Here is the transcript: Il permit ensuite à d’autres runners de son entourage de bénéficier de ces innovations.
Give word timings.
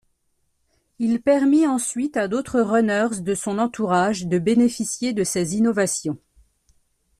Il 0.97 1.21
permit 1.21 1.67
ensuite 1.67 2.17
à 2.17 2.27
d’autres 2.27 2.59
runners 2.59 3.19
de 3.21 3.35
son 3.35 3.59
entourage 3.59 4.25
de 4.25 4.39
bénéficier 4.39 5.13
de 5.13 5.23
ces 5.23 5.55
innovations. 5.57 6.17